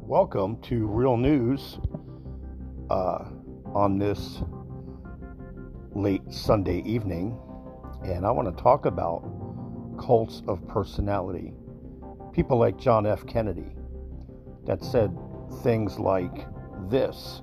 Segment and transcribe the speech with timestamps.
[0.00, 1.78] Welcome to Real News
[2.90, 3.26] uh,
[3.66, 4.42] on this
[5.94, 7.38] late Sunday evening.
[8.02, 9.22] And I want to talk about
[10.00, 11.54] cults of personality.
[12.32, 13.24] People like John F.
[13.24, 13.76] Kennedy
[14.66, 15.16] that said
[15.62, 16.48] things like
[16.90, 17.40] this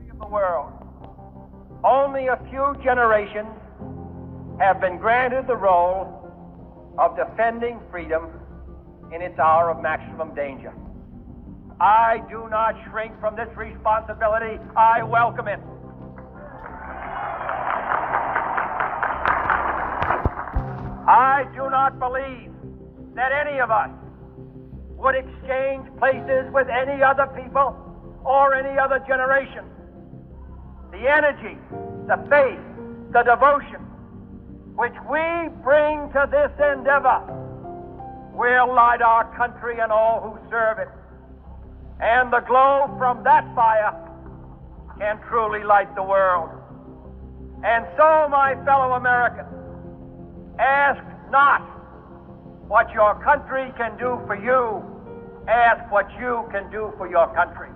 [0.00, 0.79] history of the world,
[1.84, 3.48] only a few generations
[4.58, 6.20] have been granted the role
[6.98, 8.28] of defending freedom
[9.14, 10.72] in its hour of maximum danger.
[11.80, 14.58] I do not shrink from this responsibility.
[14.76, 15.60] I welcome it.
[21.08, 22.52] I do not believe
[23.14, 23.88] that any of us
[24.98, 27.74] would exchange places with any other people
[28.24, 29.64] or any other generation.
[31.00, 31.56] The energy,
[32.08, 32.60] the faith,
[33.12, 33.80] the devotion
[34.76, 37.24] which we bring to this endeavor
[38.34, 40.88] will light our country and all who serve it.
[42.00, 43.96] And the glow from that fire
[44.98, 46.50] can truly light the world.
[47.64, 49.48] And so, my fellow Americans,
[50.58, 51.00] ask
[51.30, 51.62] not
[52.68, 54.84] what your country can do for you,
[55.48, 57.70] ask what you can do for your country.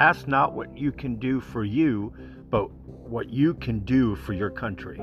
[0.00, 2.14] Ask not what you can do for you,
[2.48, 4.96] but what you can do for your country.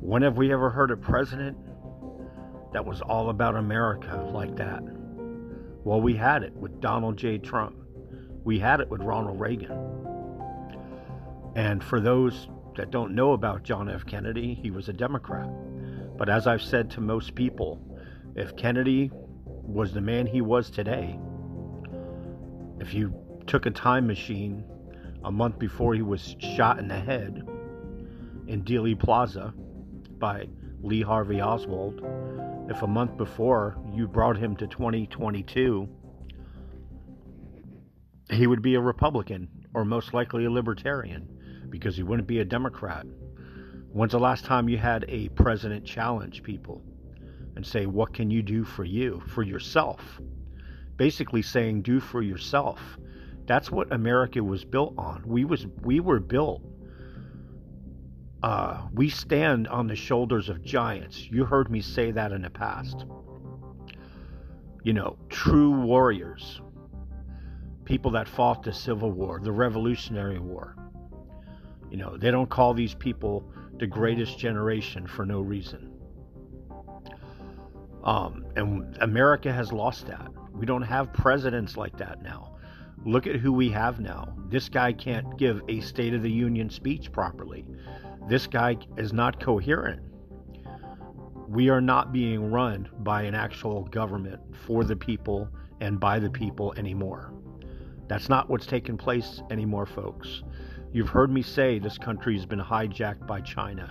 [0.00, 1.56] When have we ever heard a president
[2.74, 4.82] that was all about America like that?
[5.84, 7.38] Well, we had it with Donald J.
[7.38, 7.76] Trump.
[8.44, 9.72] We had it with Ronald Reagan.
[11.54, 14.04] And for those that don't know about John F.
[14.04, 15.48] Kennedy, he was a Democrat.
[16.18, 17.80] But as I've said to most people,
[18.34, 19.10] if Kennedy
[19.46, 21.18] was the man he was today,
[22.80, 23.14] if you
[23.46, 24.64] took a time machine
[25.24, 27.46] a month before he was shot in the head
[28.46, 29.52] in Dealey Plaza
[30.18, 30.48] by
[30.82, 32.00] Lee Harvey Oswald,
[32.68, 35.88] if a month before you brought him to 2022,
[38.30, 41.28] he would be a Republican or most likely a Libertarian
[41.70, 43.06] because he wouldn't be a Democrat.
[43.92, 46.82] When's the last time you had a president challenge people
[47.54, 50.20] and say, What can you do for you, for yourself?
[50.96, 52.80] Basically saying, Do for yourself.
[53.46, 55.22] That's what America was built on.
[55.26, 56.62] We was we were built.
[58.42, 61.28] Uh, we stand on the shoulders of giants.
[61.30, 63.06] You heard me say that in the past.
[64.82, 66.60] You know, true warriors,
[67.84, 70.76] people that fought the Civil War, the Revolutionary War.
[71.90, 73.48] You know, they don't call these people
[73.78, 75.92] the greatest generation for no reason.
[78.04, 80.30] Um, and America has lost that.
[80.52, 82.55] We don't have presidents like that now.
[83.04, 84.34] Look at who we have now.
[84.48, 87.64] This guy can't give a State of the Union speech properly.
[88.28, 90.00] This guy is not coherent.
[91.48, 95.48] We are not being run by an actual government for the people
[95.80, 97.32] and by the people anymore.
[98.08, 100.42] That's not what's taking place anymore, folks.
[100.92, 103.90] You've heard me say this country has been hijacked by China,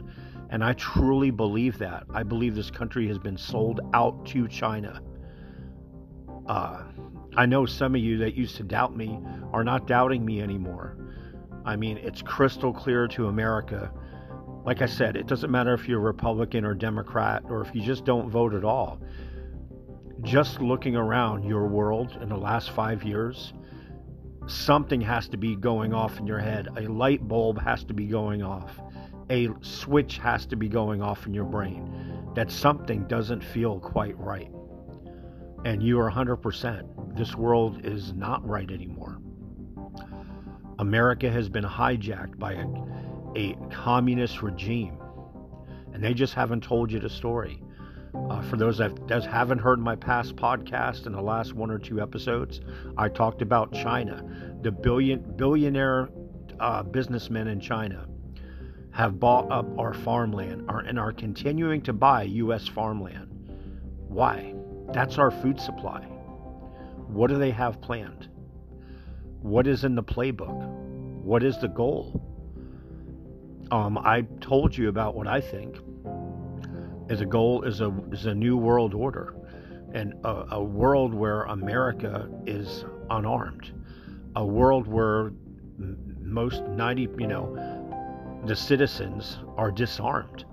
[0.49, 2.03] and I truly believe that.
[2.13, 5.01] I believe this country has been sold out to China.
[6.47, 6.83] Uh,
[7.37, 9.19] I know some of you that used to doubt me
[9.51, 10.97] are not doubting me anymore.
[11.65, 13.91] I mean, it's crystal clear to America.
[14.65, 18.05] Like I said, it doesn't matter if you're Republican or Democrat or if you just
[18.05, 19.01] don't vote at all.
[20.21, 23.53] Just looking around your world in the last five years,
[24.47, 26.69] something has to be going off in your head.
[26.77, 28.79] A light bulb has to be going off.
[29.29, 34.17] A switch has to be going off in your brain that something doesn't feel quite
[34.19, 34.51] right.
[35.65, 37.17] And you are 100%.
[37.17, 39.17] this world is not right anymore.
[40.77, 42.67] America has been hijacked by a,
[43.35, 44.97] a communist regime,
[45.91, 47.61] and they just haven't told you the story.
[48.29, 51.79] Uh, for those that does, haven't heard my past podcast in the last one or
[51.79, 52.61] two episodes,
[52.97, 54.23] I talked about China.
[54.61, 56.09] The billion billionaire
[56.59, 58.07] uh, businessmen in China
[58.91, 62.67] have bought up our farmland are, and are continuing to buy U.S.
[62.67, 63.27] farmland.
[64.07, 64.54] Why?
[64.93, 66.01] That's our food supply.
[67.07, 68.29] What do they have planned?
[69.41, 70.67] What is in the playbook?
[71.23, 72.21] What is the goal?
[73.71, 75.77] Um, I told you about what I think.
[77.09, 79.35] Is a goal is a is a new world order,
[79.93, 83.71] and a, a world where America is unarmed,
[84.35, 85.31] a world where
[85.77, 87.55] most ninety you know
[88.45, 90.45] the citizens are disarmed.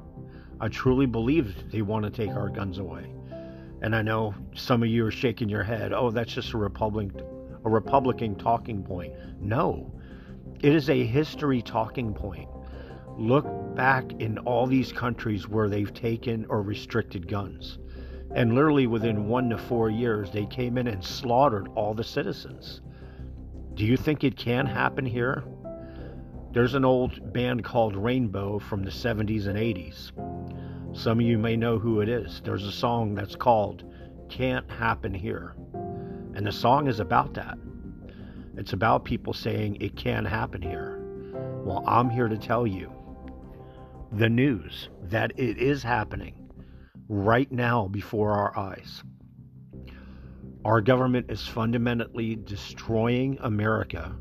[0.60, 3.10] I truly believe they want to take our guns away.
[3.82, 5.92] And I know some of you are shaking your head.
[5.92, 7.20] Oh, that's just a Republican,
[7.64, 9.12] a Republican talking point.
[9.40, 9.92] No,
[10.62, 12.48] it is a history talking point.
[13.18, 13.44] Look
[13.74, 17.78] back in all these countries where they've taken or restricted guns.
[18.34, 22.80] And literally within one to four years, they came in and slaughtered all the citizens.
[23.74, 25.44] Do you think it can happen here?
[26.52, 30.12] There's an old band called Rainbow from the 70s and 80s.
[30.94, 32.42] Some of you may know who it is.
[32.44, 33.84] There's a song that's called
[34.28, 35.54] Can't Happen Here.
[36.34, 37.58] And the song is about that.
[38.56, 41.02] It's about people saying it can happen here.
[41.64, 42.92] Well, I'm here to tell you
[44.12, 46.34] the news that it is happening
[47.08, 49.02] right now before our eyes.
[50.64, 54.14] Our government is fundamentally destroying America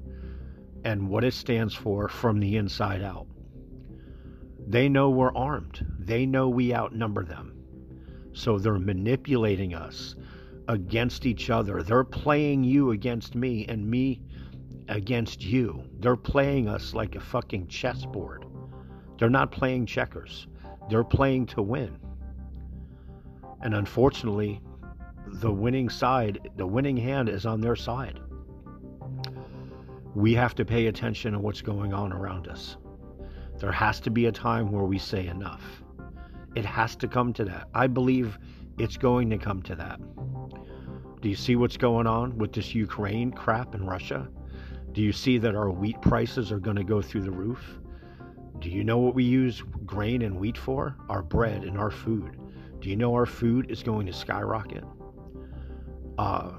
[0.85, 3.27] and what it stands for from the inside out.
[4.71, 7.51] They know we're armed, they know we outnumber them.
[8.31, 10.15] So they're manipulating us
[10.69, 11.83] against each other.
[11.83, 14.21] They're playing you against me and me
[14.87, 15.83] against you.
[15.99, 18.45] They're playing us like a fucking chessboard.
[19.19, 20.47] They're not playing checkers,
[20.89, 21.97] they're playing to win.
[23.61, 24.61] And unfortunately,
[25.27, 28.21] the winning side, the winning hand is on their side.
[30.15, 32.77] We have to pay attention to what's going on around us.
[33.61, 35.83] There has to be a time where we say enough.
[36.55, 37.67] It has to come to that.
[37.75, 38.39] I believe
[38.79, 39.99] it's going to come to that.
[41.21, 44.27] Do you see what's going on with this Ukraine crap in Russia?
[44.93, 47.63] Do you see that our wheat prices are going to go through the roof?
[48.57, 50.97] Do you know what we use grain and wheat for?
[51.07, 52.37] Our bread and our food.
[52.79, 54.83] Do you know our food is going to skyrocket?
[56.17, 56.49] Uh,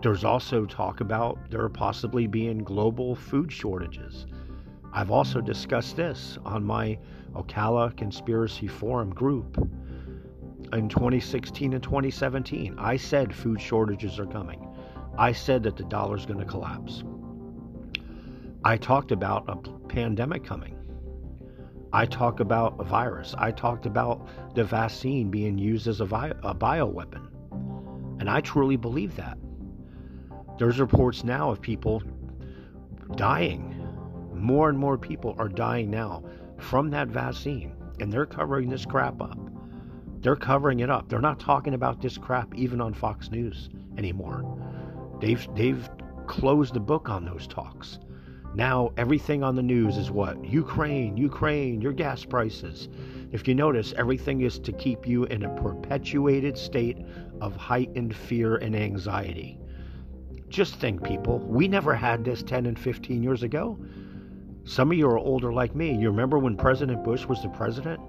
[0.00, 4.26] there's also talk about there possibly being global food shortages.
[4.92, 6.98] I've also discussed this on my
[7.34, 9.56] Ocala Conspiracy Forum group
[10.72, 12.74] in 2016 and 2017.
[12.78, 14.66] I said food shortages are coming.
[15.16, 17.04] I said that the dollar's going to collapse.
[18.64, 19.56] I talked about a
[19.88, 20.76] pandemic coming.
[21.92, 23.34] I talked about a virus.
[23.38, 27.28] I talked about the vaccine being used as a, vi- a bioweapon.
[28.20, 29.38] And I truly believe that.
[30.58, 32.02] There's reports now of people
[33.16, 33.79] dying
[34.40, 36.24] more and more people are dying now
[36.58, 39.38] from that vaccine, and they're covering this crap up.
[40.20, 41.08] They're covering it up.
[41.08, 44.44] They're not talking about this crap even on Fox News anymore.
[45.20, 45.88] They've they've
[46.26, 47.98] closed the book on those talks.
[48.54, 50.44] Now everything on the news is what?
[50.44, 52.88] Ukraine, Ukraine, your gas prices.
[53.32, 56.98] If you notice, everything is to keep you in a perpetuated state
[57.40, 59.58] of heightened fear and anxiety.
[60.48, 63.78] Just think, people, we never had this 10 and 15 years ago.
[64.64, 65.96] Some of you are older like me.
[65.96, 68.00] You remember when President Bush was the president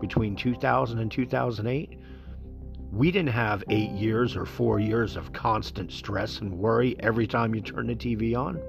[0.00, 1.98] between 2000 and 2008?
[2.92, 7.54] We didn't have eight years or four years of constant stress and worry every time
[7.54, 8.60] you turn the TV on.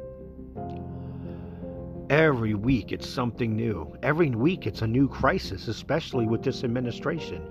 [2.12, 3.98] Every week it's something new.
[4.04, 7.48] Every week it's a new crisis, especially with this administration.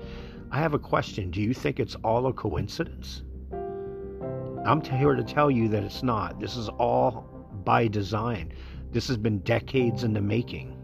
[0.53, 1.31] I have a question.
[1.31, 3.23] Do you think it's all a coincidence?
[4.65, 6.39] I'm here to tell you that it's not.
[6.39, 7.23] This is all
[7.65, 8.53] by design.
[8.93, 10.77] This has been decades in the making.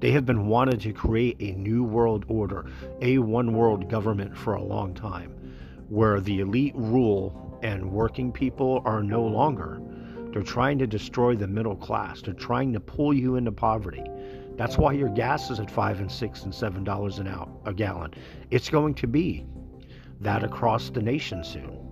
[0.00, 2.66] They have been wanting to create a new world order,
[3.02, 5.30] a one world government for a long time,
[5.88, 9.80] where the elite rule and working people are no longer.
[10.32, 12.22] They're trying to destroy the middle class.
[12.22, 14.04] They're trying to pull you into poverty.
[14.56, 17.74] That's why your gas is at five and six and seven dollars an hour a
[17.74, 18.14] gallon.
[18.50, 19.44] It's going to be
[20.20, 21.83] that across the nation soon.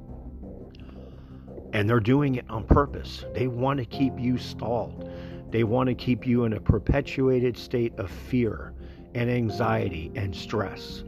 [1.73, 3.25] And they're doing it on purpose.
[3.35, 5.11] They want to keep you stalled.
[5.51, 8.75] They want to keep you in a perpetuated state of fear
[9.15, 11.05] and anxiety and stress.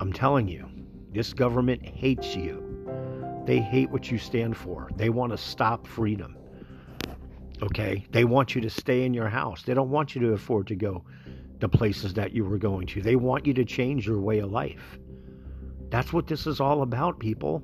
[0.00, 0.68] I'm telling you,
[1.12, 2.66] this government hates you.
[3.44, 4.90] They hate what you stand for.
[4.96, 6.36] They want to stop freedom.
[7.62, 8.06] Okay?
[8.10, 9.62] They want you to stay in your house.
[9.62, 11.04] They don't want you to afford to go
[11.58, 13.02] the places that you were going to.
[13.02, 14.98] They want you to change your way of life.
[15.90, 17.62] That's what this is all about, people.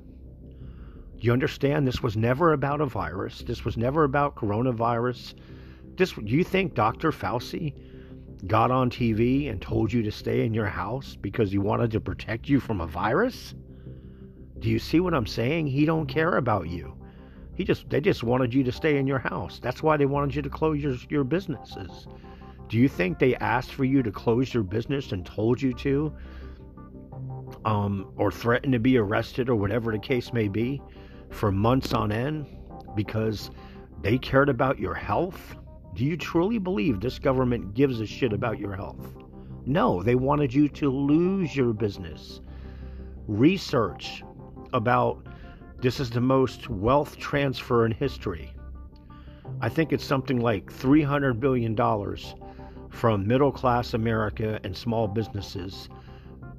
[1.19, 3.41] You understand this was never about a virus.
[3.41, 5.33] This was never about coronavirus.
[5.95, 7.11] This Do you think Dr.
[7.11, 7.73] Fauci
[8.45, 11.99] got on TV and told you to stay in your house because he wanted to
[11.99, 13.55] protect you from a virus?
[14.59, 15.67] Do you see what I'm saying?
[15.67, 16.95] He don't care about you.
[17.55, 19.57] He just they just wanted you to stay in your house.
[19.57, 22.07] That's why they wanted you to close your, your businesses.
[22.67, 26.13] Do you think they asked for you to close your business and told you to?
[27.65, 30.79] Um, or threatened to be arrested or whatever the case may be
[31.29, 32.45] for months on end
[32.95, 33.51] because
[34.01, 35.55] they cared about your health?
[35.93, 39.15] Do you truly believe this government gives a shit about your health?
[39.65, 42.41] No, they wanted you to lose your business.
[43.27, 44.23] Research
[44.73, 45.25] about
[45.81, 48.53] this is the most wealth transfer in history.
[49.61, 51.75] I think it's something like $300 billion
[52.89, 55.89] from middle class America and small businesses.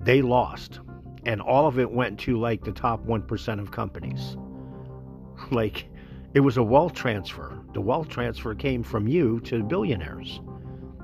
[0.01, 0.81] They lost.
[1.27, 4.37] And all of it went to like the top 1% of companies.
[5.51, 5.89] Like,
[6.35, 7.59] it was a wealth transfer.
[7.73, 10.41] The wealth transfer came from you to billionaires.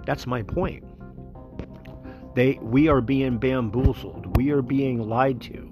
[0.05, 0.85] That's my point.
[2.35, 4.37] They, we are being bamboozled.
[4.37, 5.71] We are being lied to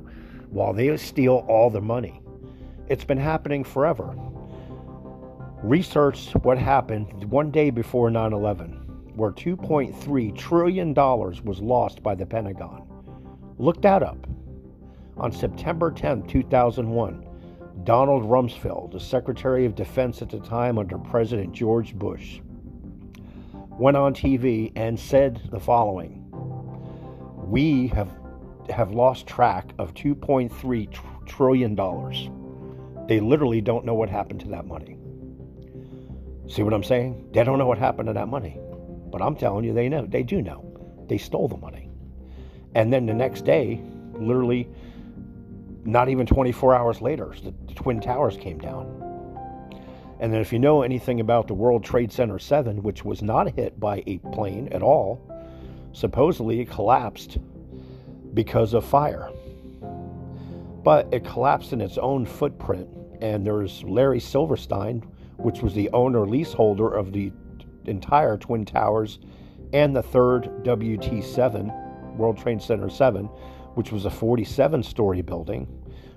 [0.50, 2.22] while they steal all the money.
[2.88, 4.14] It's been happening forever.
[5.62, 8.70] Research what happened one day before 9 11,
[9.14, 12.86] where $2.3 trillion was lost by the Pentagon.
[13.58, 14.26] Look that up.
[15.16, 17.26] On September 10, 2001,
[17.84, 22.40] Donald Rumsfeld, the Secretary of Defense at the time under President George Bush,
[23.70, 26.28] went on TV and said the following
[27.38, 28.08] We have,
[28.70, 31.74] have lost track of $2.3 tr- trillion.
[33.08, 34.96] They literally don't know what happened to that money.
[36.46, 37.30] See what I'm saying?
[37.32, 38.60] They don't know what happened to that money.
[39.10, 40.06] But I'm telling you, they know.
[40.06, 41.04] They do know.
[41.08, 41.90] They stole the money.
[42.76, 43.80] And then the next day,
[44.14, 44.68] literally
[45.84, 48.98] not even 24 hours later, the, the Twin Towers came down.
[50.20, 53.52] And then, if you know anything about the World Trade Center 7, which was not
[53.56, 55.20] hit by a plane at all,
[55.92, 57.38] supposedly it collapsed
[58.32, 59.30] because of fire.
[60.84, 62.88] But it collapsed in its own footprint.
[63.20, 65.00] And there's Larry Silverstein,
[65.38, 67.32] which was the owner leaseholder of the
[67.86, 69.18] entire Twin Towers
[69.72, 71.72] and the third WT 7,
[72.16, 73.28] World Trade Center 7,
[73.74, 75.66] which was a 47 story building,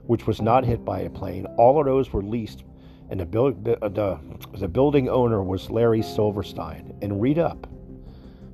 [0.05, 1.45] which was not hit by a plane.
[1.57, 2.63] All of those were leased,
[3.09, 4.19] and the, uh, the,
[4.57, 6.97] the building owner was Larry Silverstein.
[7.01, 7.67] And read up.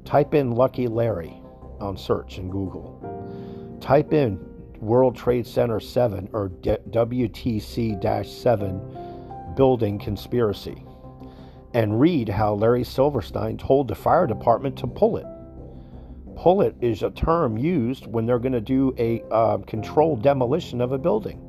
[0.06, 1.34] Type in Lucky Larry
[1.80, 3.78] on search in Google.
[3.82, 4.40] Type in
[4.80, 10.84] World Trade Center 7 or WTC 7 building conspiracy
[11.74, 15.26] and read how Larry Silverstein told the fire department to pull it.
[16.42, 20.82] Pull it is a term used when they're going to do a uh, controlled demolition
[20.82, 21.40] of a building.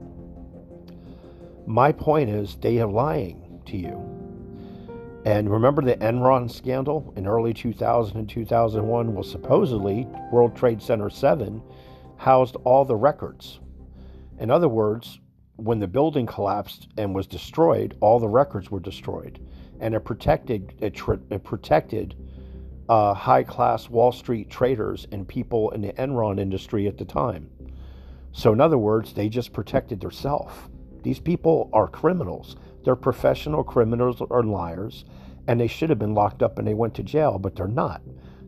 [1.67, 3.97] My point is, they are lying to you.
[5.25, 9.15] And remember the Enron scandal in early 2000 and 2001?
[9.15, 11.63] Well, supposedly, World Trade Center 7
[12.19, 13.61] housed all the records.
[14.41, 15.21] In other words,
[15.57, 19.41] when the building collapsed and was destroyed, all the records were destroyed.
[19.81, 22.15] And it protected, it, it protected
[22.93, 27.49] uh, high class Wall Street traders and people in the Enron industry at the time.
[28.33, 30.53] So, in other words, they just protected themselves.
[31.03, 32.57] These people are criminals.
[32.85, 35.07] They're professional criminals or liars,
[35.49, 38.03] and they should have been locked up and they went to jail, but they're not.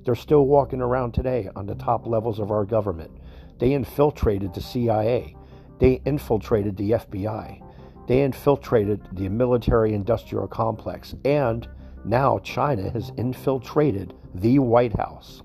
[0.04, 3.12] They're still walking around today on the top levels of our government.
[3.58, 5.36] They infiltrated the CIA,
[5.78, 7.62] they infiltrated the FBI,
[8.06, 11.66] they infiltrated the military industrial complex, and
[12.04, 15.42] now China has infiltrated the White House.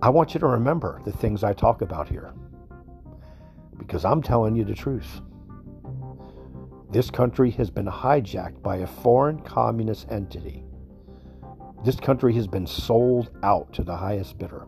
[0.00, 2.32] I want you to remember the things I talk about here
[3.78, 5.20] because I'm telling you the truth.
[6.90, 10.64] This country has been hijacked by a foreign communist entity.
[11.84, 14.66] This country has been sold out to the highest bidder.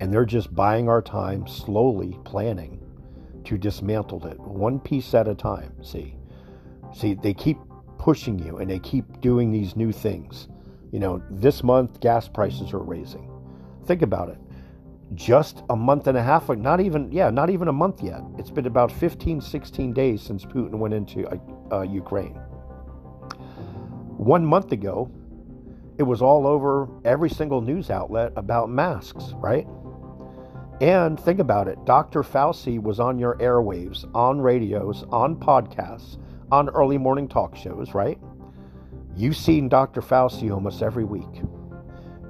[0.00, 2.80] And they're just buying our time, slowly planning
[3.44, 5.72] to dismantle it one piece at a time.
[5.82, 6.16] See,
[6.92, 7.58] see, they keep
[8.02, 10.48] pushing you and they keep doing these new things.
[10.90, 13.30] You know, this month gas prices are raising.
[13.86, 14.38] Think about it.
[15.14, 18.20] Just a month and a half, like not even, yeah, not even a month yet.
[18.38, 21.36] It's been about 15, 16 days since Putin went into uh,
[21.70, 22.34] uh, Ukraine.
[24.18, 25.08] One month ago,
[25.96, 29.68] it was all over every single news outlet about masks, right?
[30.80, 32.24] And think about it Dr.
[32.24, 36.18] Fauci was on your airwaves, on radios, on podcasts,
[36.52, 38.18] on early morning talk shows, right?
[39.16, 40.02] You've seen Dr.
[40.02, 41.42] Fauci almost every week.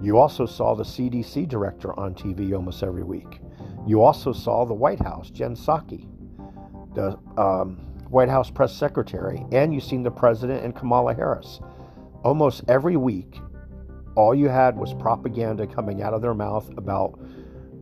[0.00, 3.40] You also saw the CDC director on TV almost every week.
[3.84, 6.06] You also saw the White House, Jen Psaki,
[6.94, 7.76] the um,
[8.10, 11.60] White House press secretary, and you've seen the president and Kamala Harris.
[12.22, 13.40] Almost every week,
[14.14, 17.18] all you had was propaganda coming out of their mouth about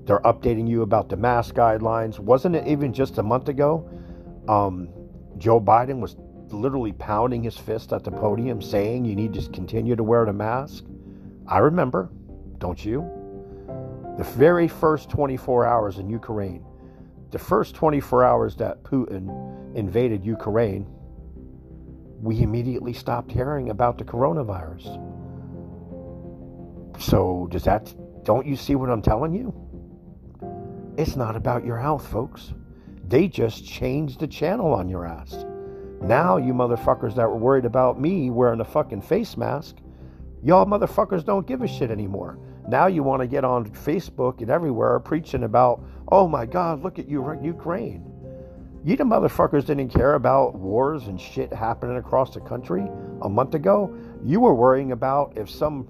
[0.06, 2.18] they're updating you about the mask guidelines.
[2.18, 3.88] Wasn't it even just a month ago?
[4.48, 4.88] Um,
[5.36, 6.16] Joe Biden was
[6.52, 10.32] literally pounding his fist at the podium saying you need to continue to wear the
[10.32, 10.84] mask.
[11.46, 12.10] I remember,
[12.58, 13.08] don't you?
[14.18, 16.64] The very first 24 hours in Ukraine,
[17.30, 20.86] the first 24 hours that Putin invaded Ukraine,
[22.20, 24.98] we immediately stopped hearing about the coronavirus.
[27.00, 29.54] So, does that, don't you see what I'm telling you?
[30.98, 32.52] It's not about your health, folks.
[33.08, 35.46] They just changed the channel on your ass.
[36.02, 39.76] Now, you motherfuckers that were worried about me wearing a fucking face mask,
[40.42, 42.38] y'all motherfuckers don't give a shit anymore.
[42.66, 46.98] Now you want to get on Facebook and everywhere preaching about, oh my God, look
[46.98, 48.06] at you, Ukraine.
[48.82, 52.86] You the motherfuckers didn't care about wars and shit happening across the country
[53.22, 53.94] a month ago.
[54.24, 55.86] You were worrying about if some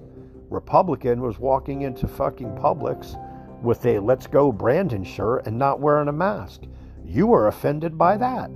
[0.48, 3.16] Republican was walking into fucking Publix
[3.62, 6.62] with a Let's Go Brandon shirt and not wearing a mask.
[7.04, 8.50] You were offended by that.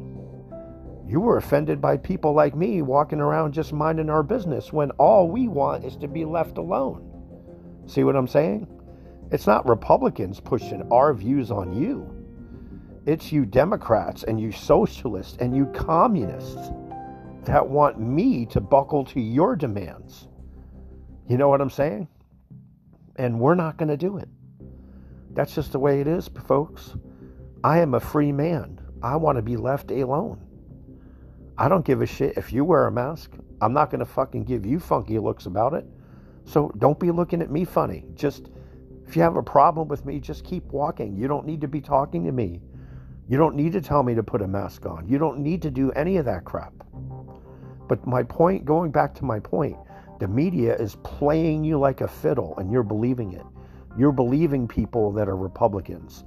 [1.06, 5.28] You were offended by people like me walking around just minding our business when all
[5.28, 7.10] we want is to be left alone.
[7.86, 8.66] See what I'm saying?
[9.30, 12.10] It's not Republicans pushing our views on you.
[13.06, 16.70] It's you Democrats and you socialists and you communists
[17.44, 20.28] that want me to buckle to your demands.
[21.28, 22.08] You know what I'm saying?
[23.16, 24.28] And we're not going to do it.
[25.32, 26.94] That's just the way it is, folks.
[27.62, 28.80] I am a free man.
[29.02, 30.43] I want to be left alone.
[31.56, 33.32] I don't give a shit if you wear a mask.
[33.60, 35.86] I'm not going to fucking give you funky looks about it.
[36.44, 38.04] So don't be looking at me funny.
[38.14, 38.50] Just,
[39.06, 41.16] if you have a problem with me, just keep walking.
[41.16, 42.60] You don't need to be talking to me.
[43.28, 45.08] You don't need to tell me to put a mask on.
[45.08, 46.72] You don't need to do any of that crap.
[47.88, 49.76] But my point, going back to my point,
[50.18, 53.44] the media is playing you like a fiddle and you're believing it.
[53.96, 56.24] You're believing people that are Republicans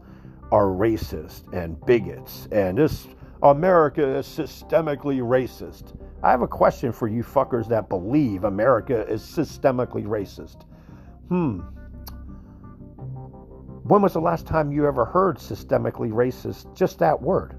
[0.52, 3.08] are racist and bigots and this
[3.44, 5.96] America is systemically racist.
[6.24, 10.64] I have a question for you fuckers that believe America is systemically racist.
[11.30, 11.60] Hmm.
[13.84, 16.76] When was the last time you ever heard systemically racist?
[16.76, 17.56] Just that word.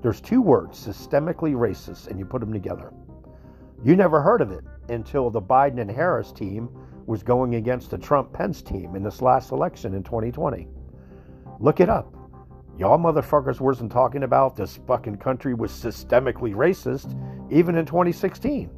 [0.00, 2.92] There's two words, systemically racist, and you put them together.
[3.82, 6.70] You never heard of it until the Biden and Harris team
[7.06, 10.68] was going against the Trump Pence team in this last election in 2020.
[11.58, 12.14] Look it up.
[12.80, 17.14] Y'all motherfuckers wasn't talking about this fucking country was systemically racist
[17.52, 18.70] even in 2016.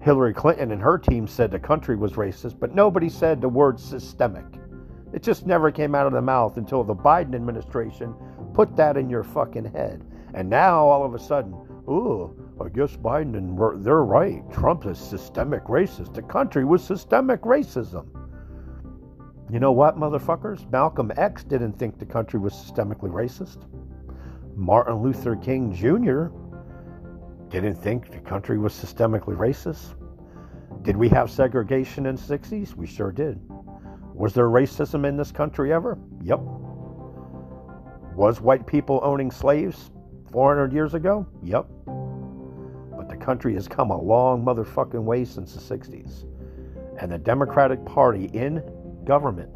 [0.00, 3.78] Hillary Clinton and her team said the country was racist, but nobody said the word
[3.78, 4.44] systemic.
[5.12, 8.16] It just never came out of the mouth until the Biden administration
[8.52, 10.02] put that in your fucking head.
[10.34, 11.54] And now all of a sudden,
[11.88, 14.42] ooh, I guess Biden and they're right.
[14.52, 16.14] Trump is systemic racist.
[16.14, 18.08] The country was systemic racism.
[19.50, 20.70] You know what, motherfuckers?
[20.70, 23.64] Malcolm X didn't think the country was systemically racist.
[24.54, 26.26] Martin Luther King Jr.
[27.48, 29.94] didn't think the country was systemically racist.
[30.82, 32.74] Did we have segregation in the 60s?
[32.74, 33.40] We sure did.
[34.12, 35.96] Was there racism in this country ever?
[36.22, 36.40] Yep.
[38.14, 39.90] Was white people owning slaves
[40.30, 41.26] 400 years ago?
[41.42, 41.66] Yep.
[42.96, 46.26] But the country has come a long motherfucking way since the 60s.
[47.00, 48.62] And the Democratic Party in
[49.08, 49.48] government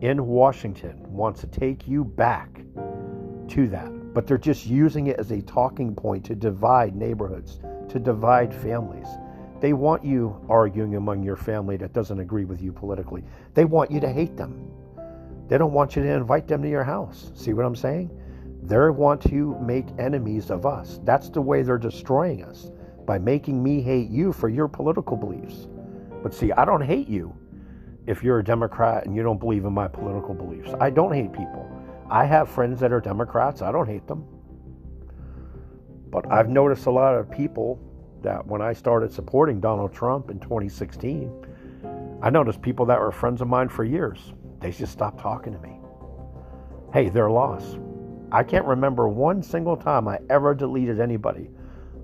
[0.00, 2.62] in Washington wants to take you back
[3.46, 4.14] to that.
[4.14, 9.06] But they're just using it as a talking point to divide neighborhoods, to divide families.
[9.60, 13.22] They want you arguing among your family that doesn't agree with you politically.
[13.52, 14.70] They want you to hate them.
[15.48, 17.32] They don't want you to invite them to your house.
[17.34, 18.10] See what I'm saying?
[18.62, 21.00] They want to make enemies of us.
[21.04, 22.70] That's the way they're destroying us
[23.04, 25.68] by making me hate you for your political beliefs.
[26.22, 27.36] But see, I don't hate you
[28.06, 30.70] if you're a Democrat and you don't believe in my political beliefs.
[30.80, 31.70] I don't hate people.
[32.10, 33.62] I have friends that are Democrats.
[33.62, 34.24] I don't hate them.
[36.10, 37.78] But I've noticed a lot of people
[38.22, 41.46] that when I started supporting Donald Trump in 2016,
[42.22, 44.32] I noticed people that were friends of mine for years.
[44.60, 45.78] They just stopped talking to me.
[46.92, 47.78] Hey, they're lost.
[48.32, 51.50] I can't remember one single time I ever deleted anybody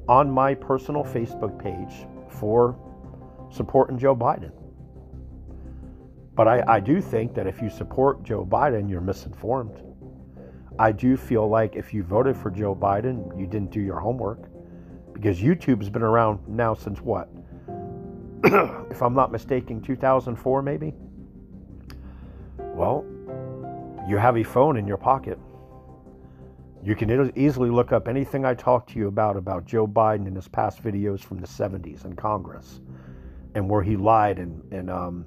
[0.08, 2.78] on my personal Facebook page for
[3.50, 4.52] supporting Joe Biden.
[6.36, 9.82] But I, I do think that if you support Joe Biden, you're misinformed.
[10.78, 14.50] I do feel like if you voted for Joe Biden, you didn't do your homework.
[15.14, 17.30] Because YouTube's been around now since what?
[18.90, 20.92] if I'm not mistaken, 2004 maybe?
[22.58, 23.06] Well,
[24.06, 25.38] you have a phone in your pocket.
[26.84, 30.34] You can easily look up anything I talked to you about about Joe Biden in
[30.34, 32.80] his past videos from the 70s in Congress
[33.54, 35.26] and where he lied and, and um,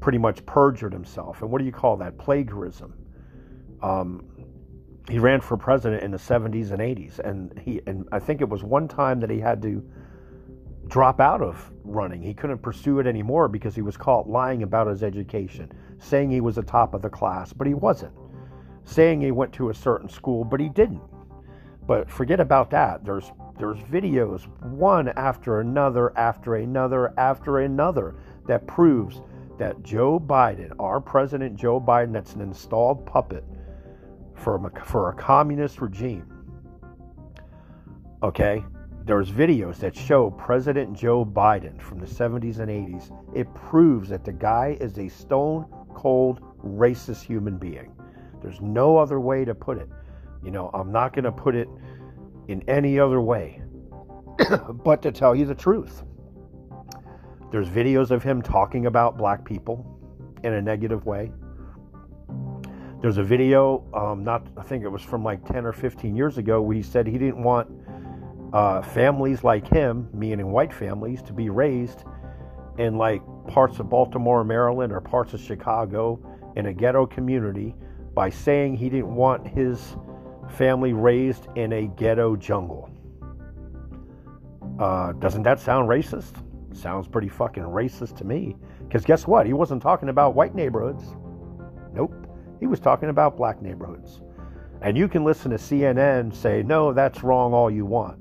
[0.00, 1.42] pretty much perjured himself.
[1.42, 2.18] And what do you call that?
[2.18, 2.94] Plagiarism.
[3.82, 4.24] Um,
[5.08, 8.48] he ran for president in the 70s and 80s, and he and I think it
[8.48, 9.82] was one time that he had to
[10.86, 12.22] drop out of running.
[12.22, 16.40] He couldn't pursue it anymore because he was caught lying about his education, saying he
[16.40, 18.12] was the top of the class, but he wasn't.
[18.84, 21.02] Saying he went to a certain school, but he didn't.
[21.86, 23.04] But forget about that.
[23.04, 29.20] There's there's videos one after another after another after another that proves
[29.60, 33.44] that Joe Biden, our president Joe Biden that's an installed puppet
[34.34, 36.26] for a, for a communist regime.
[38.22, 38.64] Okay?
[39.04, 43.12] There's videos that show President Joe Biden from the 70s and 80s.
[43.36, 47.92] It proves that the guy is a stone cold racist human being.
[48.42, 49.90] There's no other way to put it.
[50.42, 51.68] You know, I'm not going to put it
[52.48, 53.60] in any other way
[54.84, 56.02] but to tell you the truth.
[57.50, 59.84] There's videos of him talking about black people
[60.44, 61.32] in a negative way.
[63.00, 66.38] There's a video, um, not I think it was from like 10 or 15 years
[66.38, 67.68] ago, where he said he didn't want
[68.52, 72.04] uh, families like him, meaning white families, to be raised
[72.78, 76.20] in like parts of Baltimore, Maryland, or parts of Chicago
[76.56, 77.74] in a ghetto community
[78.14, 79.96] by saying he didn't want his
[80.50, 82.90] family raised in a ghetto jungle.
[84.78, 86.42] Uh, doesn't that sound racist?
[86.72, 88.56] Sounds pretty fucking racist to me.
[88.80, 89.46] Because guess what?
[89.46, 91.04] He wasn't talking about white neighborhoods.
[91.92, 92.26] Nope.
[92.60, 94.22] He was talking about black neighborhoods.
[94.82, 98.18] And you can listen to CNN say, no, that's wrong all you want.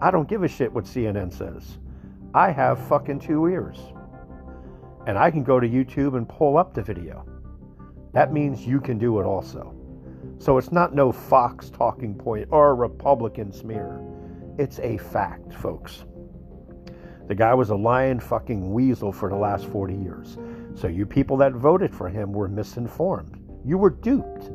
[0.00, 1.78] I don't give a shit what CNN says.
[2.34, 3.78] I have fucking two ears.
[5.06, 7.26] And I can go to YouTube and pull up the video.
[8.12, 9.74] That means you can do it also.
[10.38, 14.00] So it's not no Fox talking point or Republican smear.
[14.58, 16.04] It's a fact, folks.
[17.30, 20.36] The guy was a lying fucking weasel for the last 40 years.
[20.74, 23.38] So you people that voted for him were misinformed.
[23.64, 24.50] You were duped.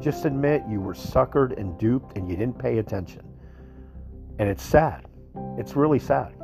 [0.00, 3.22] Just admit you were suckered and duped and you didn't pay attention.
[4.40, 5.06] And it's sad.
[5.58, 6.34] It's really sad.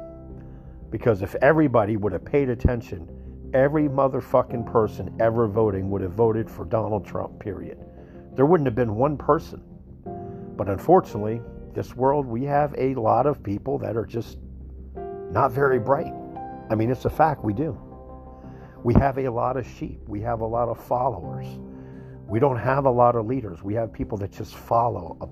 [0.90, 3.08] Because if everybody would have paid attention,
[3.52, 7.84] every motherfucking person ever voting would have voted for Donald Trump, period.
[8.37, 9.60] There wouldn't have been one person.
[10.56, 11.42] But unfortunately,
[11.74, 14.38] this world, we have a lot of people that are just
[15.35, 16.14] not very bright.
[16.70, 17.77] I mean, it's a fact, we do.
[18.85, 21.47] We have a lot of sheep, we have a lot of followers.
[22.27, 23.62] We don't have a lot of leaders.
[23.62, 25.31] We have people that just follow.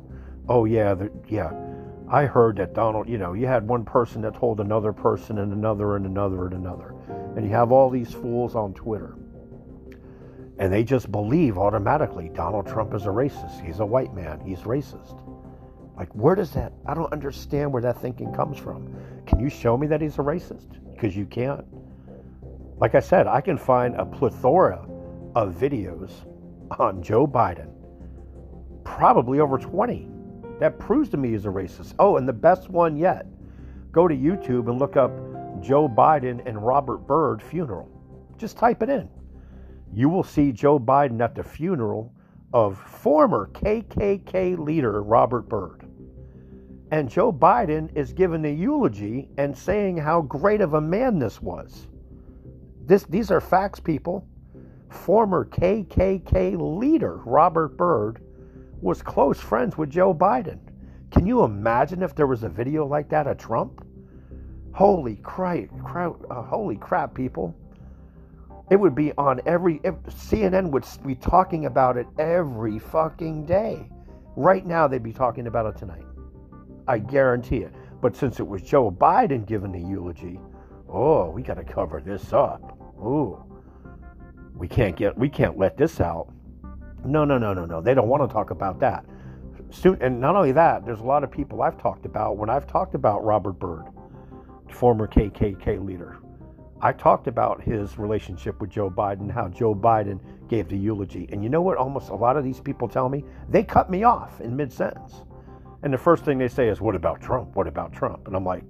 [0.49, 0.95] Oh, yeah,
[1.29, 1.53] yeah.
[2.09, 5.53] I heard that Donald, you know, you had one person that told another person and
[5.53, 6.95] another and another and another.
[7.37, 9.17] And you have all these fools on Twitter.
[10.59, 13.65] And they just believe automatically Donald Trump is a racist.
[13.65, 14.41] He's a white man.
[14.41, 15.22] He's racist.
[15.97, 18.95] Like, where does that, I don't understand where that thinking comes from.
[19.27, 20.79] Can you show me that he's a racist?
[20.93, 21.65] Because you can't.
[22.79, 24.87] Like I said, I can find a plethora
[25.35, 26.11] of videos
[26.79, 27.71] on Joe Biden,
[28.85, 30.09] probably over 20,
[30.59, 31.95] that proves to me he's a racist.
[31.99, 33.27] Oh, and the best one yet
[33.91, 35.11] go to YouTube and look up
[35.61, 37.89] Joe Biden and Robert Byrd funeral.
[38.39, 39.09] Just type it in.
[39.95, 42.13] You will see Joe Biden at the funeral
[42.53, 45.82] of former KKK leader Robert Byrd.
[46.93, 51.41] And Joe Biden is giving a eulogy and saying how great of a man this
[51.41, 51.89] was.
[52.85, 54.29] This, these are facts, people.
[54.91, 58.21] Former KKK leader Robert Byrd
[58.83, 60.59] was close friends with Joe Biden.
[61.11, 63.87] Can you imagine if there was a video like that of Trump?
[64.75, 67.57] Holy crap, crap uh, holy crap, people.
[68.71, 73.89] It would be on every, CNN would be talking about it every fucking day.
[74.37, 76.05] Right now, they'd be talking about it tonight.
[76.89, 77.73] I guarantee it.
[78.01, 80.41] But since it was Joe Biden giving the eulogy,
[80.89, 82.77] oh, we got to cover this up.
[82.99, 83.43] Ooh,
[84.57, 86.29] we can't get, we can't let this out.
[87.05, 87.81] No, no, no, no, no.
[87.81, 89.05] They don't want to talk about that.
[89.71, 92.67] Soon, and not only that, there's a lot of people I've talked about when I've
[92.67, 93.87] talked about Robert Byrd,
[94.69, 96.19] former KKK leader.
[96.81, 100.19] I talked about his relationship with Joe Biden, how Joe Biden
[100.49, 101.29] gave the eulogy.
[101.31, 101.79] And you know what?
[101.79, 105.23] Almost a lot of these people tell me they cut me off in mid sentence.
[105.83, 107.55] And the first thing they say is, What about Trump?
[107.57, 108.27] What about Trump?
[108.27, 108.63] And I'm like,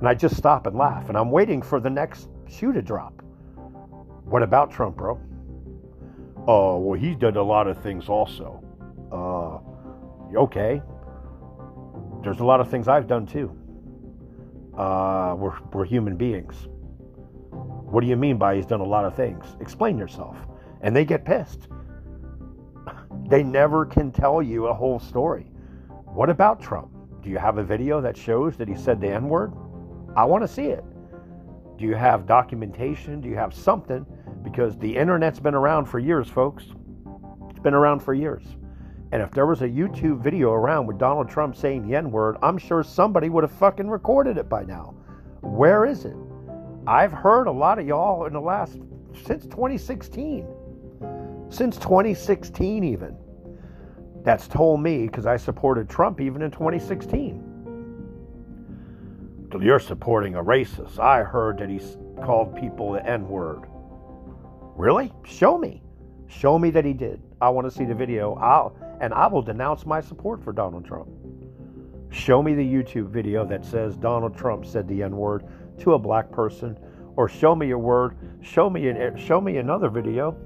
[0.00, 1.08] and I just stop and laugh.
[1.08, 3.22] And I'm waiting for the next shoe to drop.
[4.24, 5.20] What about Trump, bro?
[6.46, 8.62] Oh, well, he's done a lot of things also.
[9.12, 10.82] Uh, okay.
[12.22, 13.56] There's a lot of things I've done too.
[14.76, 16.68] Uh, we're, we're human beings.
[17.50, 19.44] What do you mean by he's done a lot of things?
[19.60, 20.36] Explain yourself.
[20.82, 21.68] And they get pissed.
[23.26, 25.50] They never can tell you a whole story.
[26.14, 26.92] What about Trump?
[27.24, 29.52] Do you have a video that shows that he said the N word?
[30.14, 30.84] I want to see it.
[31.76, 33.20] Do you have documentation?
[33.20, 34.06] Do you have something?
[34.44, 36.66] Because the internet's been around for years, folks.
[37.50, 38.44] It's been around for years.
[39.10, 42.36] And if there was a YouTube video around with Donald Trump saying the N word,
[42.44, 44.94] I'm sure somebody would have fucking recorded it by now.
[45.40, 46.14] Where is it?
[46.86, 48.78] I've heard a lot of y'all in the last,
[49.26, 50.46] since 2016,
[51.48, 53.16] since 2016 even,
[54.24, 57.50] that's told me because I supported Trump even in 2016.
[59.60, 60.98] You're supporting a racist.
[60.98, 61.80] I heard that he
[62.24, 63.66] called people the N word.
[64.76, 65.12] Really?
[65.24, 65.80] Show me.
[66.26, 67.22] Show me that he did.
[67.40, 68.34] I want to see the video.
[68.34, 71.08] I'll and I will denounce my support for Donald Trump.
[72.10, 75.44] Show me the YouTube video that says Donald Trump said the N word
[75.80, 76.76] to a black person,
[77.16, 78.16] or show me a word.
[78.42, 80.36] Show me an, show me another video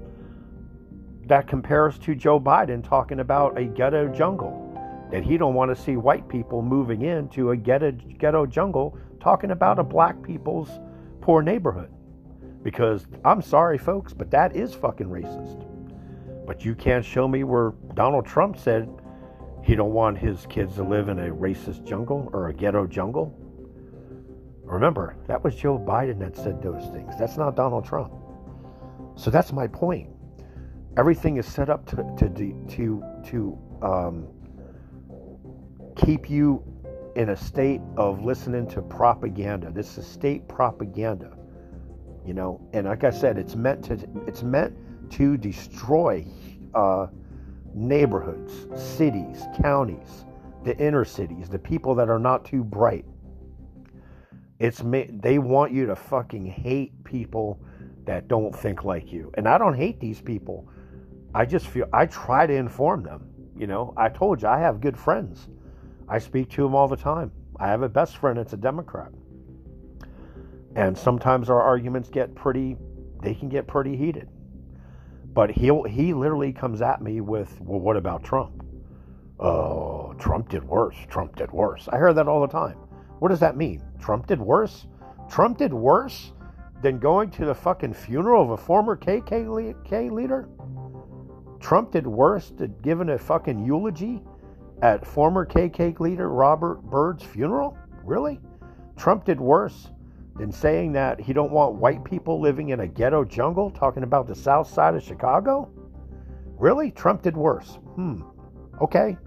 [1.29, 4.65] that compares to Joe Biden talking about a ghetto jungle
[5.11, 9.51] that he don't want to see white people moving into a ghetto, ghetto jungle talking
[9.51, 10.69] about a black people's
[11.21, 11.91] poor neighborhood.
[12.63, 15.65] Because I'm sorry, folks, but that is fucking racist.
[16.45, 18.89] But you can't show me where Donald Trump said
[19.63, 23.35] he don't want his kids to live in a racist jungle or a ghetto jungle.
[24.63, 27.13] Remember, that was Joe Biden that said those things.
[27.19, 28.13] That's not Donald Trump.
[29.15, 30.09] So that's my point.
[30.99, 32.29] Everything is set up to to
[32.67, 34.27] to to um,
[35.95, 36.61] keep you
[37.15, 39.71] in a state of listening to propaganda.
[39.71, 41.37] This is state propaganda,
[42.25, 42.59] you know.
[42.73, 44.75] And like I said, it's meant to it's meant
[45.11, 46.25] to destroy
[46.75, 47.07] uh,
[47.73, 50.25] neighborhoods, cities, counties,
[50.65, 53.05] the inner cities, the people that are not too bright.
[54.59, 57.57] It's they want you to fucking hate people
[58.03, 59.31] that don't think like you.
[59.35, 60.67] And I don't hate these people.
[61.33, 63.29] I just feel I try to inform them.
[63.55, 65.47] You know, I told you I have good friends
[66.09, 67.31] I speak to them all the time.
[67.59, 69.11] I have a best friend that's a Democrat.
[70.75, 72.77] And sometimes our arguments get pretty,
[73.21, 74.27] they can get pretty heated.
[75.33, 78.65] But he'll, he literally comes at me with, well, what about Trump?
[79.39, 80.95] Oh, Trump did worse.
[81.09, 81.87] Trump did worse.
[81.89, 82.77] I hear that all the time.
[83.19, 83.83] What does that mean?
[83.99, 84.87] Trump did worse?
[85.29, 86.33] Trump did worse
[86.81, 90.49] than going to the fucking funeral of a former KKK leader?
[91.59, 94.21] Trump did worse than giving a fucking eulogy
[94.81, 97.77] at former KKK leader Robert Byrd's funeral?
[98.03, 98.39] Really?
[98.97, 99.89] Trump did worse
[100.37, 104.27] than saying that he don't want white people living in a ghetto jungle, talking about
[104.27, 105.69] the south side of Chicago?
[106.57, 106.91] Really?
[106.91, 107.77] Trump did worse.
[107.95, 108.21] Hmm.
[108.81, 109.17] Okay.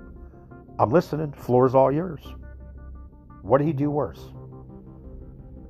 [0.79, 1.33] I'm listening.
[1.33, 2.21] Floor's all yours.
[3.43, 4.21] What did he do worse?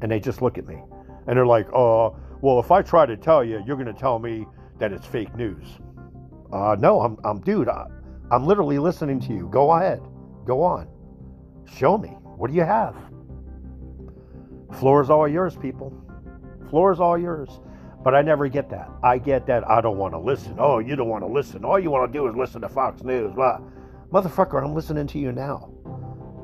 [0.01, 0.79] And they just look at me.
[1.27, 4.19] And they're like, oh, well, if I try to tell you, you're going to tell
[4.19, 4.47] me
[4.79, 5.67] that it's fake news.
[6.53, 7.87] Uh, no, I'm, I'm, dude, I,
[8.31, 9.49] I'm literally listening to you.
[9.51, 10.03] Go ahead.
[10.45, 10.89] Go on.
[11.65, 12.09] Show me.
[12.09, 12.95] What do you have?
[14.79, 15.93] Floor is all yours, people.
[16.71, 17.61] Floor is all yours.
[18.03, 18.91] But I never get that.
[19.03, 20.57] I get that I don't want to listen.
[20.59, 21.65] Oh, you don't want to listen.
[21.65, 23.33] All you want to do is listen to Fox News.
[23.33, 23.61] Blah.
[24.11, 25.71] Motherfucker, I'm listening to you now.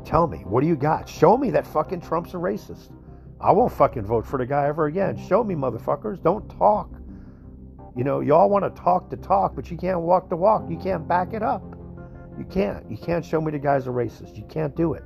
[0.04, 1.08] Tell me, what do you got?
[1.08, 2.90] Show me that fucking Trump's a racist.
[3.40, 5.16] I won't fucking vote for the guy ever again.
[5.28, 6.22] Show me, motherfuckers.
[6.22, 6.90] Don't talk.
[7.98, 10.70] You know, y'all want to talk the talk, but you can't walk the walk.
[10.70, 11.64] You can't back it up.
[12.38, 12.88] You can't.
[12.88, 14.36] You can't show me the guy's a racist.
[14.36, 15.02] You can't do it.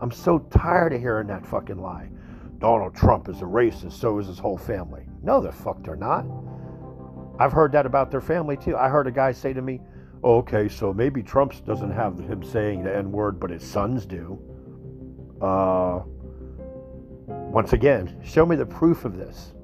[0.00, 2.10] I'm so tired of hearing that fucking lie.
[2.58, 5.06] Donald Trump is a racist, so is his whole family.
[5.22, 6.26] No, the fuck they're not.
[7.38, 8.76] I've heard that about their family too.
[8.76, 9.80] I heard a guy say to me,
[10.22, 14.38] okay, so maybe Trump doesn't have him saying the N word, but his sons do.
[15.40, 16.02] Uh,
[17.26, 19.54] once again, show me the proof of this.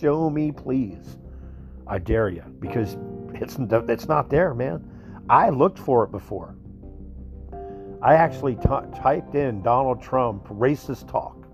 [0.00, 1.18] Show me, please.
[1.86, 2.96] I dare you, because
[3.34, 4.82] it's it's not there, man.
[5.28, 6.54] I looked for it before.
[8.02, 11.46] I actually t- typed in Donald Trump racist talk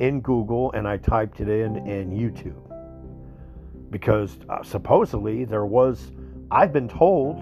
[0.00, 2.68] in Google and I typed it in in YouTube
[3.90, 6.12] because uh, supposedly there was,
[6.50, 7.38] I've been told,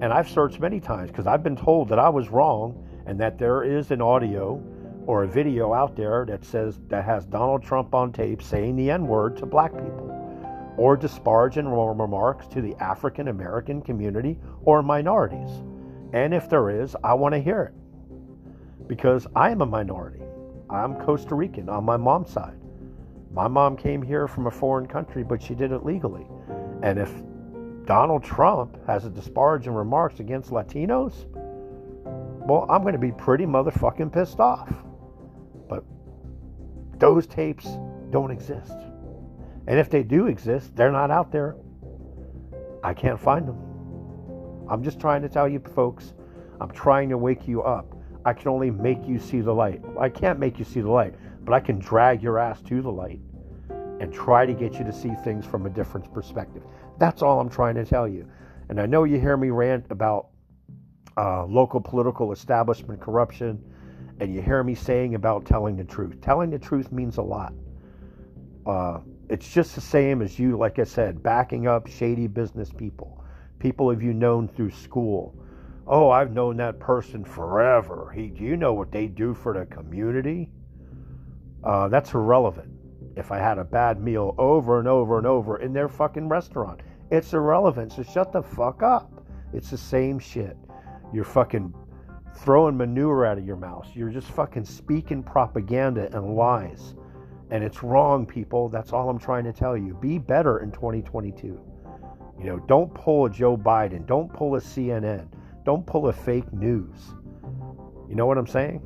[0.00, 3.38] and I've searched many times because I've been told that I was wrong and that
[3.38, 4.62] there is an audio
[5.06, 8.90] or a video out there that says that has Donald Trump on tape saying the
[8.90, 10.21] N word to black people
[10.76, 15.50] or disparaging remarks to the African American community or minorities.
[16.12, 20.22] And if there is, I want to hear it because I am a minority.
[20.68, 22.58] I'm Costa Rican on my mom's side.
[23.32, 26.26] My mom came here from a foreign country, but she did it legally.
[26.82, 27.10] And if
[27.86, 31.26] Donald Trump has a disparaging remarks against Latinos,
[32.46, 34.72] well, I'm going to be pretty motherfucking pissed off.
[35.68, 35.84] But
[36.98, 37.66] those tapes
[38.10, 38.74] don't exist.
[39.66, 41.56] And if they do exist, they're not out there.
[42.82, 43.56] I can't find them.
[44.68, 46.14] I'm just trying to tell you, folks,
[46.60, 47.96] I'm trying to wake you up.
[48.24, 49.82] I can only make you see the light.
[49.98, 52.90] I can't make you see the light, but I can drag your ass to the
[52.90, 53.20] light
[54.00, 56.62] and try to get you to see things from a different perspective.
[56.98, 58.28] That's all I'm trying to tell you.
[58.68, 60.28] And I know you hear me rant about
[61.16, 63.62] uh, local political establishment corruption,
[64.20, 66.20] and you hear me saying about telling the truth.
[66.20, 67.52] Telling the truth means a lot.
[68.64, 69.00] Uh,
[69.32, 73.24] it's just the same as you, like I said, backing up shady business people,
[73.58, 75.34] people have you known through school.
[75.86, 78.12] Oh, I've known that person forever.
[78.14, 80.50] He, do you know what they do for the community?
[81.64, 82.70] Uh, that's irrelevant.
[83.16, 86.80] If I had a bad meal over and over and over in their fucking restaurant,
[87.10, 87.92] it's irrelevant.
[87.94, 89.24] So shut the fuck up.
[89.54, 90.58] It's the same shit.
[91.10, 91.72] You're fucking
[92.36, 93.88] throwing manure out of your mouth.
[93.94, 96.94] You're just fucking speaking propaganda and lies.
[97.52, 98.70] And it's wrong, people.
[98.70, 99.92] That's all I'm trying to tell you.
[100.00, 101.60] Be better in 2022.
[102.38, 104.06] You know, don't pull a Joe Biden.
[104.06, 105.28] Don't pull a CNN.
[105.62, 106.96] Don't pull a fake news.
[108.08, 108.80] You know what I'm saying?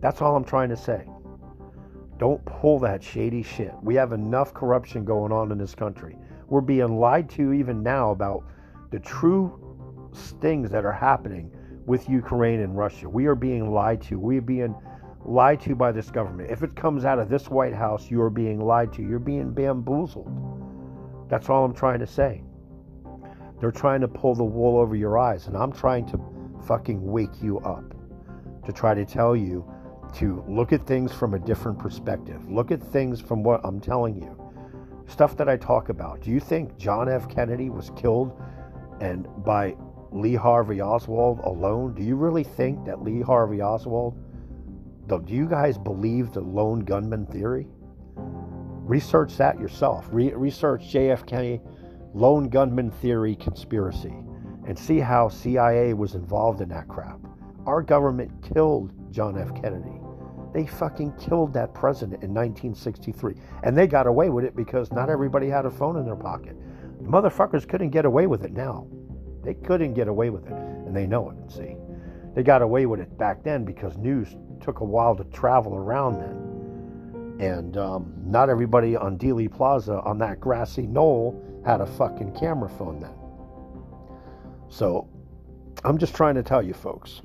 [0.00, 1.06] That's all I'm trying to say.
[2.18, 3.72] Don't pull that shady shit.
[3.82, 6.16] We have enough corruption going on in this country.
[6.48, 8.44] We're being lied to even now about
[8.90, 10.10] the true
[10.40, 11.52] things that are happening
[11.86, 13.08] with Ukraine and Russia.
[13.08, 14.18] We are being lied to.
[14.18, 14.74] We are being
[15.24, 16.50] lied to by this government.
[16.50, 19.02] If it comes out of this White House, you are being lied to.
[19.02, 20.30] You're being bamboozled.
[21.28, 22.42] That's all I'm trying to say.
[23.60, 26.20] They're trying to pull the wool over your eyes, and I'm trying to
[26.66, 27.94] fucking wake you up
[28.64, 29.64] to try to tell you
[30.14, 32.50] to look at things from a different perspective.
[32.50, 34.36] Look at things from what I'm telling you.
[35.06, 36.20] Stuff that I talk about.
[36.20, 37.28] Do you think John F.
[37.28, 38.40] Kennedy was killed
[39.00, 39.74] and by
[40.10, 41.94] Lee Harvey Oswald alone?
[41.94, 44.21] Do you really think that Lee Harvey Oswald,
[45.18, 47.66] do you guys believe the lone gunman theory?
[48.16, 50.08] Research that yourself.
[50.10, 51.60] Re- research JFK
[52.14, 54.14] lone gunman theory conspiracy
[54.66, 57.18] and see how CIA was involved in that crap.
[57.66, 59.54] Our government killed John F.
[59.60, 60.00] Kennedy.
[60.52, 63.34] They fucking killed that president in 1963.
[63.62, 66.56] And they got away with it because not everybody had a phone in their pocket.
[67.02, 68.86] motherfuckers couldn't get away with it now.
[69.42, 71.76] They couldn't get away with it, and they know it, see.
[72.34, 76.18] They got away with it back then because news took a while to travel around
[76.18, 77.46] then.
[77.46, 82.68] And um, not everybody on Dealey Plaza on that grassy knoll had a fucking camera
[82.68, 83.14] phone then.
[84.68, 85.08] So
[85.84, 87.20] I'm just trying to tell you, folks.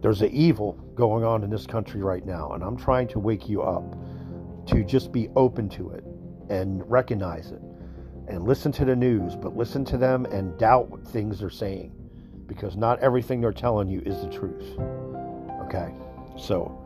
[0.00, 3.48] There's an evil going on in this country right now, and I'm trying to wake
[3.48, 3.96] you up
[4.66, 6.04] to just be open to it
[6.48, 7.62] and recognize it
[8.28, 11.92] and listen to the news, but listen to them and doubt what things they're saying
[12.46, 14.78] because not everything they're telling you is the truth.
[15.74, 15.94] Okay,
[16.36, 16.78] so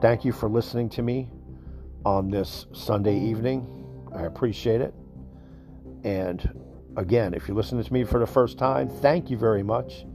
[0.00, 1.30] thank you for listening to me
[2.04, 3.64] on this Sunday evening.
[4.12, 4.92] I appreciate it.
[6.02, 6.52] And
[6.96, 10.06] again, if you're listening to me for the first time, thank you very much.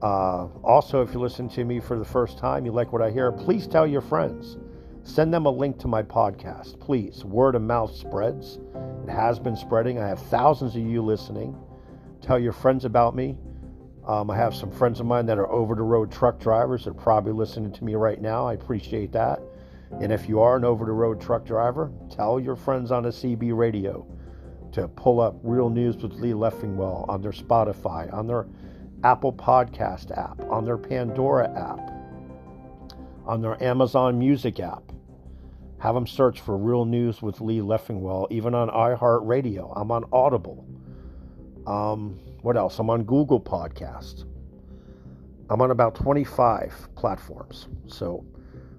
[0.00, 3.10] Uh, also, if you listen to me for the first time, you like what I
[3.10, 4.56] hear, please tell your friends.
[5.02, 7.22] Send them a link to my podcast, please.
[7.22, 8.60] Word of mouth spreads.
[9.06, 9.98] It has been spreading.
[9.98, 11.54] I have thousands of you listening.
[12.22, 13.36] Tell your friends about me.
[14.06, 16.90] Um, I have some friends of mine that are over the road truck drivers that
[16.90, 18.46] are probably listening to me right now.
[18.46, 19.40] I appreciate that.
[20.00, 23.08] And if you are an over the road truck driver, tell your friends on the
[23.10, 24.06] CB radio
[24.72, 28.46] to pull up Real News with Lee Leffingwell on their Spotify, on their
[29.04, 31.90] Apple Podcast app, on their Pandora app,
[33.26, 34.92] on their Amazon Music app.
[35.78, 39.72] Have them search for Real News with Lee Leffingwell, even on iHeartRadio.
[39.76, 40.66] I'm on Audible.
[41.66, 42.78] Um, what else?
[42.78, 44.24] I'm on Google Podcasts.
[45.50, 47.66] I'm on about 25 platforms.
[47.88, 48.24] So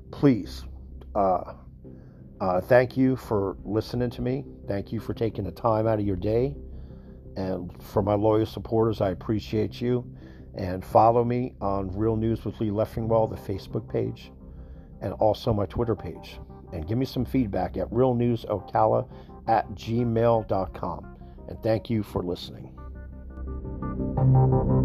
[0.10, 0.64] please,
[1.14, 1.56] uh,
[2.40, 4.46] uh, thank you for listening to me.
[4.70, 6.56] Thank you for taking the time out of your day.
[7.36, 10.10] And for my loyal supporters, I appreciate you.
[10.56, 14.32] And follow me on Real News with Lee Leffingwell, the Facebook page,
[15.02, 16.40] and also my Twitter page.
[16.72, 19.10] And give me some feedback at realnewsocala
[19.50, 21.18] at gmail.com.
[21.50, 22.77] And thank you for listening.
[24.00, 24.77] Thank you.